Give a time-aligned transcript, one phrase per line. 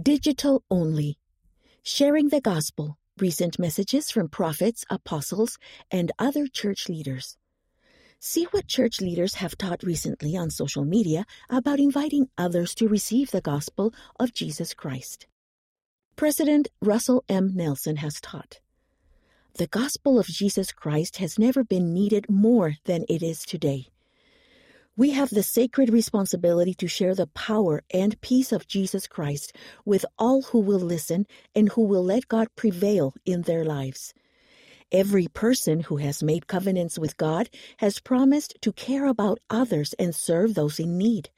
[0.00, 1.18] Digital only.
[1.82, 2.98] Sharing the gospel.
[3.18, 5.58] Recent messages from prophets, apostles,
[5.90, 7.36] and other church leaders.
[8.20, 13.32] See what church leaders have taught recently on social media about inviting others to receive
[13.32, 15.26] the gospel of Jesus Christ.
[16.14, 17.56] President Russell M.
[17.56, 18.60] Nelson has taught.
[19.54, 23.88] The gospel of Jesus Christ has never been needed more than it is today.
[24.98, 29.52] We have the sacred responsibility to share the power and peace of Jesus Christ
[29.84, 34.12] with all who will listen and who will let God prevail in their lives.
[34.90, 40.16] Every person who has made covenants with God has promised to care about others and
[40.16, 41.30] serve those in need.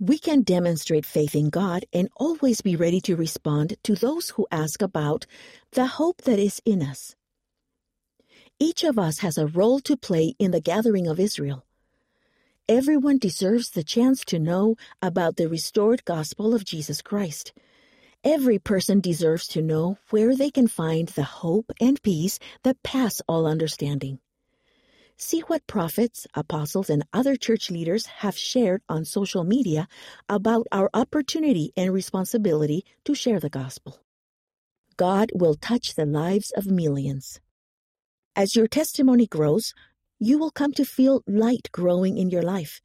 [0.00, 4.46] We can demonstrate faith in God and always be ready to respond to those who
[4.50, 5.26] ask about
[5.72, 7.14] the hope that is in us.
[8.58, 11.66] Each of us has a role to play in the gathering of Israel.
[12.68, 17.52] Everyone deserves the chance to know about the restored gospel of Jesus Christ.
[18.24, 23.20] Every person deserves to know where they can find the hope and peace that pass
[23.28, 24.18] all understanding.
[25.18, 29.86] See what prophets, apostles, and other church leaders have shared on social media
[30.26, 34.00] about our opportunity and responsibility to share the gospel.
[34.96, 37.40] God will touch the lives of millions.
[38.34, 39.74] As your testimony grows,
[40.18, 42.80] you will come to feel light growing in your life.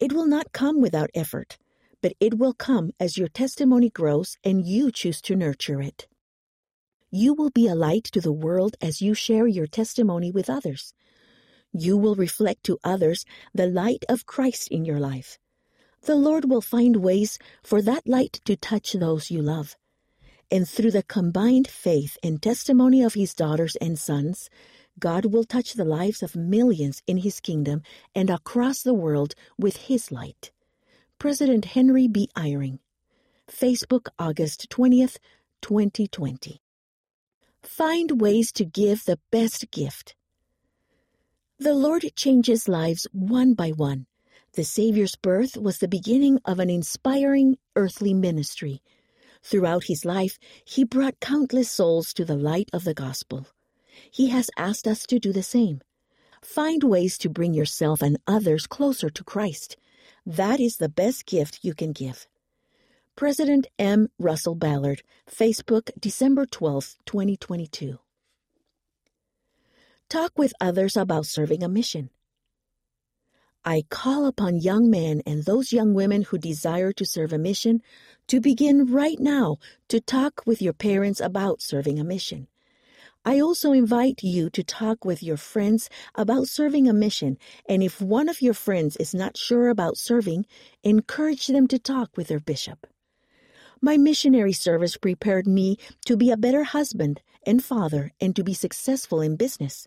[0.00, 1.58] It will not come without effort,
[2.00, 6.06] but it will come as your testimony grows and you choose to nurture it.
[7.10, 10.92] You will be a light to the world as you share your testimony with others.
[11.72, 15.38] You will reflect to others the light of Christ in your life.
[16.02, 19.76] The Lord will find ways for that light to touch those you love.
[20.50, 24.48] And through the combined faith and testimony of His daughters and sons,
[24.98, 27.82] God will touch the lives of millions in His kingdom
[28.14, 30.50] and across the world with His light.
[31.18, 32.28] President Henry B.
[32.36, 32.78] Eyring.
[33.50, 35.16] Facebook, August 20th,
[35.62, 36.60] 2020.
[37.62, 40.14] Find ways to give the best gift.
[41.58, 44.06] The Lord changes lives one by one.
[44.54, 48.80] The Savior's birth was the beginning of an inspiring earthly ministry.
[49.42, 53.46] Throughout his life, he brought countless souls to the light of the gospel.
[54.10, 55.80] He has asked us to do the same.
[56.42, 59.76] Find ways to bring yourself and others closer to Christ.
[60.24, 62.26] That is the best gift you can give.
[63.16, 64.08] President M.
[64.18, 67.98] Russell Ballard, Facebook, December 12, 2022.
[70.08, 72.10] Talk with others about serving a mission.
[73.64, 77.82] I call upon young men and those young women who desire to serve a mission
[78.28, 82.46] to begin right now to talk with your parents about serving a mission.
[83.24, 87.36] I also invite you to talk with your friends about serving a mission,
[87.68, 90.46] and if one of your friends is not sure about serving,
[90.82, 92.86] encourage them to talk with their bishop.
[93.80, 98.54] My missionary service prepared me to be a better husband and father and to be
[98.54, 99.86] successful in business.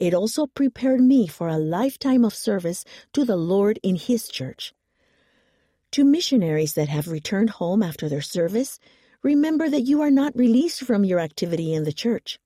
[0.00, 4.74] It also prepared me for a lifetime of service to the Lord in His church.
[5.92, 8.78] To missionaries that have returned home after their service,
[9.22, 12.38] remember that you are not released from your activity in the church.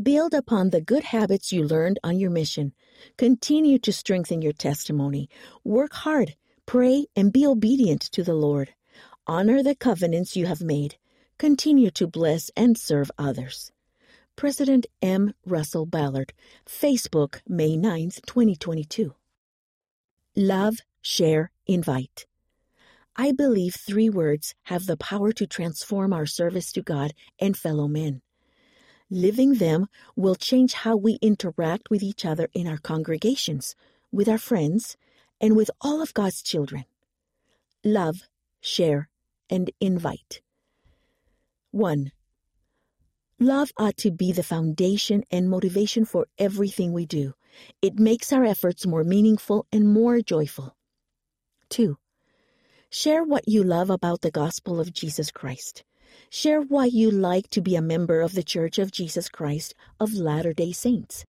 [0.00, 2.72] Build upon the good habits you learned on your mission.
[3.16, 5.28] Continue to strengthen your testimony.
[5.64, 6.36] Work hard,
[6.66, 8.72] pray, and be obedient to the Lord.
[9.26, 10.94] Honor the covenants you have made.
[11.36, 13.72] Continue to bless and serve others.
[14.36, 15.34] President M.
[15.44, 16.32] Russell Ballard,
[16.64, 19.16] Facebook, May 9, 2022.
[20.36, 22.24] Love, share, invite.
[23.16, 27.88] I believe three words have the power to transform our service to God and fellow
[27.88, 28.22] men.
[29.10, 29.86] Living them
[30.16, 33.74] will change how we interact with each other in our congregations,
[34.12, 34.96] with our friends,
[35.40, 36.84] and with all of God's children.
[37.84, 38.22] Love,
[38.60, 39.08] share,
[39.48, 40.42] and invite.
[41.70, 42.12] 1.
[43.40, 47.34] Love ought to be the foundation and motivation for everything we do.
[47.80, 50.76] It makes our efforts more meaningful and more joyful.
[51.70, 51.96] 2.
[52.90, 55.84] Share what you love about the gospel of Jesus Christ.
[56.30, 60.12] Share why you like to be a member of the Church of Jesus Christ of
[60.14, 61.24] Latter day Saints.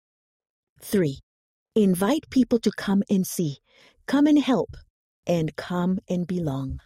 [0.81, 1.19] 3.
[1.75, 3.59] Invite people to come and see,
[4.07, 4.77] come and help,
[5.27, 6.81] and come and belong.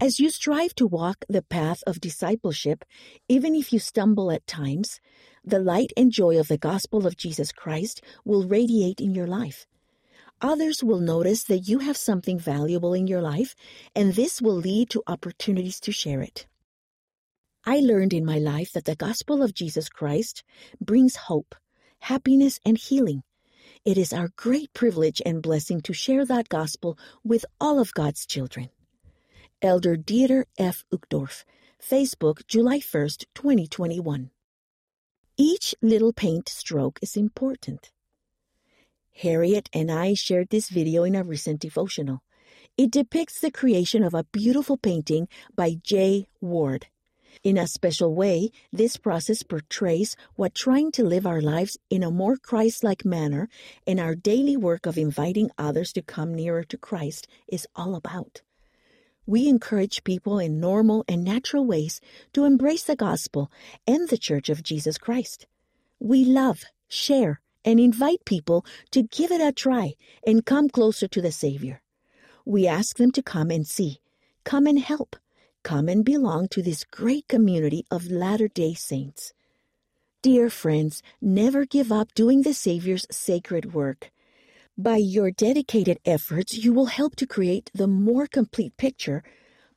[0.00, 2.84] As you strive to walk the path of discipleship,
[3.28, 4.98] even if you stumble at times,
[5.44, 9.66] the light and joy of the gospel of Jesus Christ will radiate in your life.
[10.40, 13.54] Others will notice that you have something valuable in your life,
[13.94, 16.46] and this will lead to opportunities to share it.
[17.64, 20.42] I learned in my life that the gospel of Jesus Christ
[20.80, 21.54] brings hope,
[21.98, 23.22] happiness, and healing.
[23.84, 28.24] It is our great privilege and blessing to share that gospel with all of God's
[28.24, 28.70] children.
[29.60, 30.84] Elder Dieter F.
[30.90, 31.44] Uchtdorf,
[31.82, 34.30] Facebook, July 1st, 2021.
[35.36, 37.92] Each little paint stroke is important.
[39.16, 42.22] Harriet and I shared this video in a recent devotional.
[42.78, 46.26] It depicts the creation of a beautiful painting by J.
[46.40, 46.86] Ward.
[47.42, 52.10] In a special way, this process portrays what trying to live our lives in a
[52.10, 53.48] more Christ like manner
[53.86, 58.42] in our daily work of inviting others to come nearer to Christ is all about.
[59.26, 62.00] We encourage people in normal and natural ways
[62.32, 63.50] to embrace the gospel
[63.86, 65.46] and the Church of Jesus Christ.
[65.98, 69.94] We love, share, and invite people to give it a try
[70.26, 71.80] and come closer to the Savior.
[72.44, 74.00] We ask them to come and see,
[74.44, 75.16] come and help,
[75.62, 79.32] come and belong to this great community of Latter day Saints.
[80.22, 84.10] Dear friends, never give up doing the Savior's sacred work.
[84.76, 89.22] By your dedicated efforts, you will help to create the more complete picture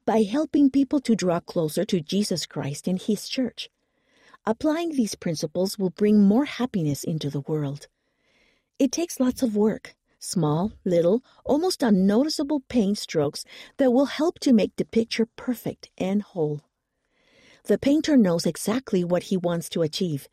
[0.06, 3.69] by helping people to draw closer to Jesus Christ and His church.
[4.45, 7.88] Applying these principles will bring more happiness into the world.
[8.80, 13.43] It takes lots of work, small, little, almost unnoticeable paint strokes
[13.77, 16.61] that will help to make the picture perfect and whole.
[17.65, 20.27] The painter knows exactly what he wants to achieve.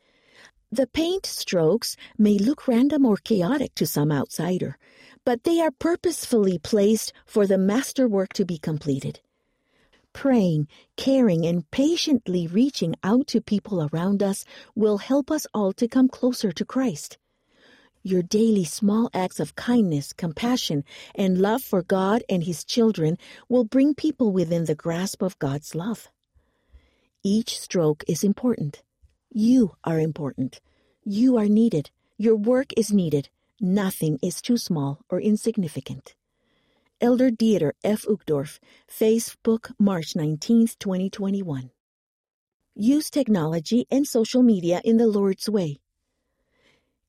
[0.73, 4.79] The paint strokes may look random or chaotic to some outsider,
[5.25, 9.21] but they are purposefully placed for the masterwork to be completed.
[10.13, 10.67] Praying,
[10.97, 14.45] caring, and patiently reaching out to people around us
[14.75, 17.17] will help us all to come closer to Christ.
[18.03, 23.19] Your daily small acts of kindness, compassion, and love for God and His children
[23.49, 26.09] will bring people within the grasp of God's love.
[27.23, 28.83] Each stroke is important.
[29.31, 30.63] You are important.
[31.05, 31.91] You are needed.
[32.17, 33.29] Your work is needed.
[33.61, 36.15] Nothing is too small or insignificant.
[37.03, 38.07] Elder Dieter F.
[38.07, 38.59] Uchtdorf,
[38.89, 41.71] Facebook, March 19, 2021.
[42.75, 45.81] Use technology and social media in the Lord's way.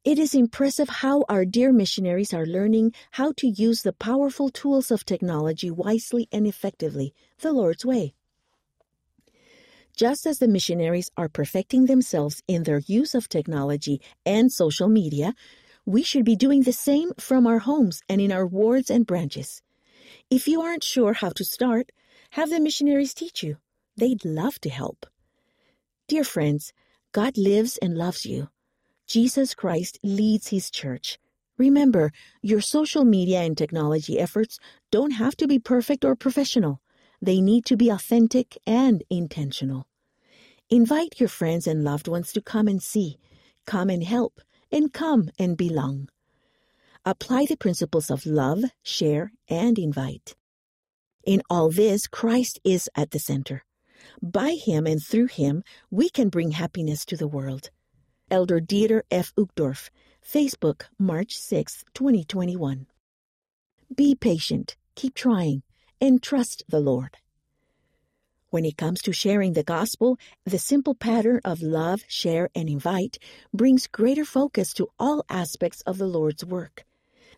[0.04, 4.90] It is impressive how our dear missionaries are learning how to use the powerful tools
[4.90, 8.16] of technology wisely and effectively, the Lord's way.
[9.96, 15.36] Just as the missionaries are perfecting themselves in their use of technology and social media,
[15.86, 19.62] we should be doing the same from our homes and in our wards and branches.
[20.32, 21.92] If you aren't sure how to start,
[22.32, 23.58] have the missionaries teach you.
[23.98, 25.06] They'd love to help.
[26.08, 26.74] Dear friends,
[27.12, 28.50] God lives and loves you.
[29.12, 31.20] Jesus Christ leads his church.
[31.58, 34.58] Remember, your social media and technology efforts
[34.90, 36.80] don't have to be perfect or professional.
[37.22, 39.86] They need to be authentic and intentional.
[40.70, 43.18] Invite your friends and loved ones to come and see,
[43.66, 44.40] come and help,
[44.72, 46.08] and come and belong.
[47.04, 50.38] Apply the principles of love, share, and invite.
[51.26, 53.66] In all this, Christ is at the center.
[54.22, 57.72] By him and through him, we can bring happiness to the world.
[58.32, 59.36] Elder Dieter F.
[59.36, 59.90] Uchtdorf,
[60.26, 62.88] Facebook, March 6, 2021.
[63.94, 65.64] Be patient, keep trying,
[66.00, 67.18] and trust the Lord.
[68.50, 73.20] When it comes to sharing the gospel, the simple pattern of love, share, and invite
[73.54, 76.86] brings greater focus to all aspects of the Lord's work.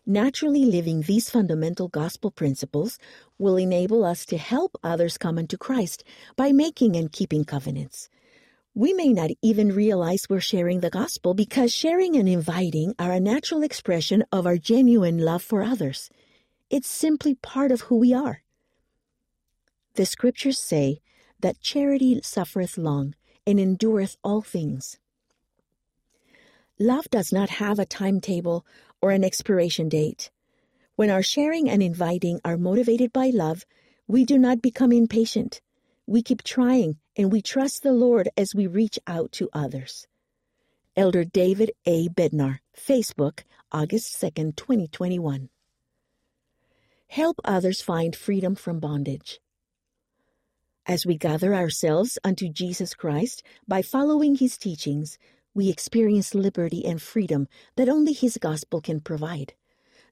[0.06, 3.00] Naturally living these fundamental gospel principles
[3.36, 6.04] will enable us to help others come unto Christ
[6.36, 8.08] by making and keeping covenants.
[8.76, 13.20] We may not even realize we're sharing the gospel because sharing and inviting are a
[13.20, 16.10] natural expression of our genuine love for others.
[16.70, 18.42] It's simply part of who we are.
[19.94, 20.98] The scriptures say
[21.38, 23.14] that charity suffereth long
[23.46, 24.98] and endureth all things.
[26.76, 28.66] Love does not have a timetable
[29.00, 30.32] or an expiration date.
[30.96, 33.64] When our sharing and inviting are motivated by love,
[34.08, 35.60] we do not become impatient.
[36.08, 40.06] We keep trying and we trust the Lord as we reach out to others.
[40.96, 42.08] Elder David A.
[42.08, 43.42] Bednar, Facebook,
[43.72, 45.48] August 2, 2021.
[47.08, 49.40] Help others find freedom from bondage.
[50.86, 55.18] As we gather ourselves unto Jesus Christ by following his teachings,
[55.54, 59.54] we experience liberty and freedom that only his gospel can provide.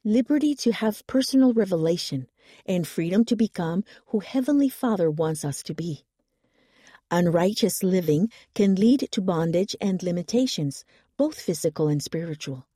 [0.04, 2.28] Liberty to have personal revelation
[2.66, 6.04] and freedom to become who Heavenly Father wants us to be.
[7.12, 10.84] Unrighteous living can lead to bondage and limitations,
[11.18, 12.66] both physical and spiritual.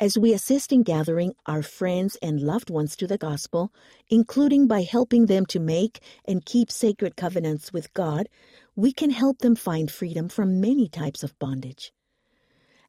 [0.00, 3.72] As we assist in gathering our friends and loved ones to the gospel,
[4.10, 8.28] including by helping them to make and keep sacred covenants with God,
[8.74, 11.92] we can help them find freedom from many types of bondage.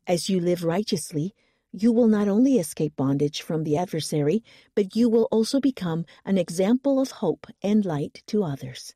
[0.07, 1.35] As you live righteously,
[1.71, 4.43] You will not only escape bondage from the adversary,
[4.73, 8.95] but you will also become an example of hope and light to others.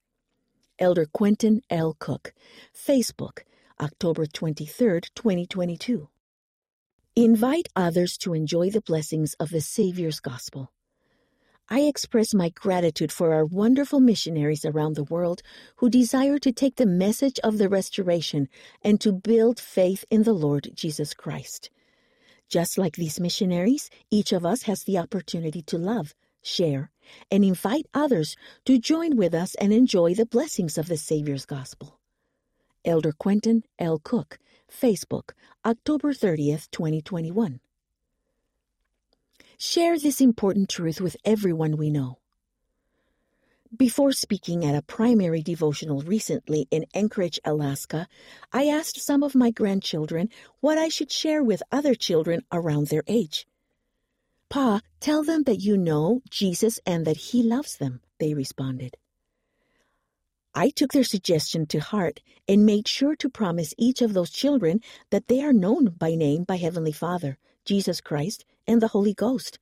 [0.79, 1.95] Elder Quentin L.
[1.99, 2.33] Cook,
[2.75, 3.43] Facebook,
[3.79, 6.09] October 23, 2022.
[7.15, 10.71] Invite others to enjoy the blessings of the Savior's Gospel.
[11.69, 15.43] I express my gratitude for our wonderful missionaries around the world
[15.77, 18.49] who desire to take the message of the restoration
[18.83, 21.69] and to build faith in the Lord Jesus Christ.
[22.49, 26.91] Just like these missionaries, each of us has the opportunity to love, share,
[27.31, 28.35] and invite others
[28.65, 31.99] to join with us and enjoy the blessings of the Savior's Gospel.
[32.85, 33.97] Elder Quentin L.
[33.97, 34.37] Cook,
[34.69, 35.31] Facebook,
[35.65, 37.59] October 30th, 2021.
[39.57, 42.19] Share this important truth with everyone we know.
[43.75, 48.07] Before speaking at a primary devotional recently in Anchorage, Alaska,
[48.51, 53.03] I asked some of my grandchildren what I should share with other children around their
[53.07, 53.47] age.
[54.53, 58.97] Pa, tell them that you know Jesus and that He loves them, they responded.
[60.53, 64.81] I took their suggestion to heart and made sure to promise each of those children
[65.09, 69.57] that they are known by name by Heavenly Father, Jesus Christ, and the Holy Ghost.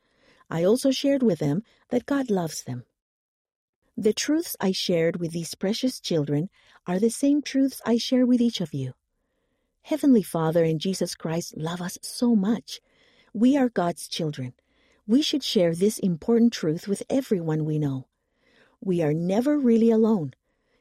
[0.49, 2.83] I also shared with them that God loves them.
[3.95, 6.49] The truths I shared with these precious children
[6.85, 8.91] are the same truths I share with each of you.
[9.83, 12.81] Heavenly Father and Jesus Christ love us so much.
[13.33, 14.51] We are God's children.
[15.11, 18.07] We should share this important truth with everyone we know.
[18.79, 20.33] We are never really alone.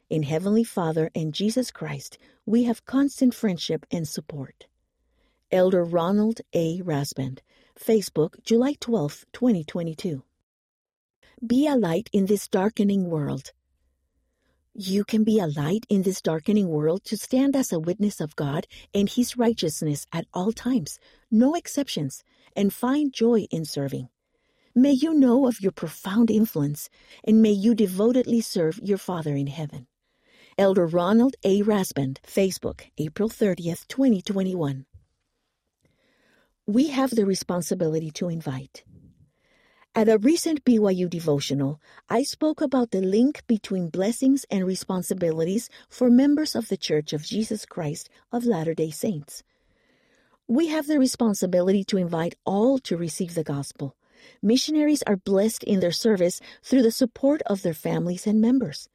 [0.09, 4.67] In Heavenly Father and Jesus Christ, we have constant friendship and support.
[5.51, 6.79] Elder Ronald A.
[6.79, 7.39] Rasband,
[7.77, 10.23] Facebook, July 12, 2022.
[11.45, 13.51] Be a light in this darkening world.
[14.73, 18.37] You can be a light in this darkening world to stand as a witness of
[18.37, 22.23] God and His righteousness at all times, no exceptions,
[22.55, 24.07] and find joy in serving.
[24.73, 26.89] May you know of your profound influence,
[27.23, 29.87] and may you devotedly serve your Father in heaven.
[30.57, 31.61] Elder Ronald A.
[31.61, 34.85] Rasband, Facebook, April 30th, 2021
[36.67, 38.83] we have the responsibility to invite.
[39.93, 46.09] At a recent BYU devotional, I spoke about the link between blessings and responsibilities for
[46.09, 49.43] members of the Church of Jesus Christ of Latter day Saints.
[50.47, 53.97] We have the responsibility to invite all to receive the gospel.
[54.41, 58.89] Missionaries are blessed in their service through the support of their families and members.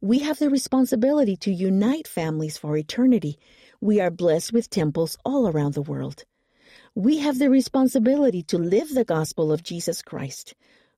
[0.00, 3.38] We have the responsibility to unite families for eternity.
[3.80, 6.24] We are blessed with temples all around the world
[6.94, 10.54] we have the responsibility to live the gospel of Jesus Christ.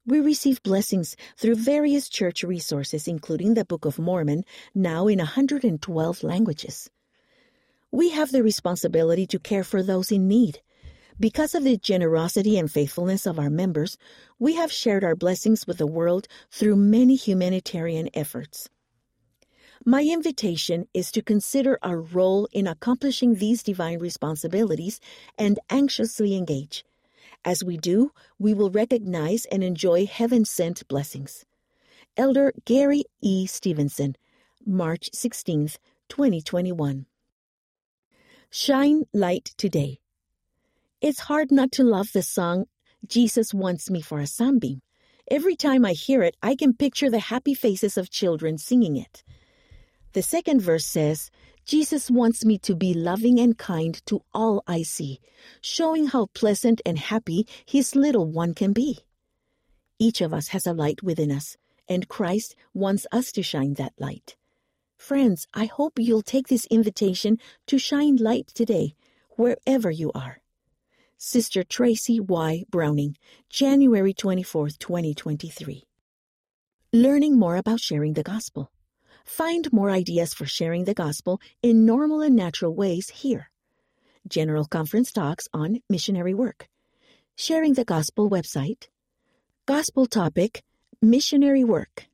[0.06, 6.22] We receive blessings through various church resources, including the Book of Mormon, now in 112
[6.24, 6.90] languages.
[7.90, 10.60] We have the responsibility to care for those in need.
[11.20, 13.98] Because of the generosity and faithfulness of our members,
[14.38, 18.68] we have shared our blessings with the world through many humanitarian efforts.
[19.84, 25.00] My invitation is to consider our role in accomplishing these divine responsibilities
[25.36, 26.84] and anxiously engage.
[27.44, 31.44] As we do, we will recognize and enjoy heaven sent blessings.
[32.16, 33.46] Elder Gary E.
[33.46, 34.16] Stevenson,
[34.64, 35.78] March 16th,
[36.08, 37.06] 2021.
[38.50, 40.01] Shine Light Today.
[41.02, 42.66] It's hard not to love the song
[43.08, 44.82] Jesus Wants Me for a Sunbeam.
[45.28, 49.24] Every time I hear it, I can picture the happy faces of children singing it.
[50.12, 51.32] The second verse says,
[51.64, 55.18] Jesus wants me to be loving and kind to all I see,
[55.60, 59.00] showing how pleasant and happy his little one can be.
[59.98, 61.56] Each of us has a light within us,
[61.88, 64.36] and Christ wants us to shine that light.
[64.96, 68.94] Friends, I hope you'll take this invitation to shine light today,
[69.30, 70.41] wherever you are.
[71.24, 72.64] Sister Tracy Y.
[72.68, 73.16] Browning,
[73.48, 75.84] January 24, 2023.
[76.92, 78.72] Learning more about sharing the gospel.
[79.24, 83.52] Find more ideas for sharing the gospel in normal and natural ways here.
[84.26, 86.66] General Conference talks on missionary work.
[87.36, 88.88] Sharing the Gospel website.
[89.64, 90.64] Gospel topic
[91.00, 92.08] Missionary work.